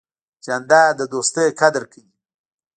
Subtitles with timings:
[0.45, 2.11] جانداد د دوستۍ قدر کوي.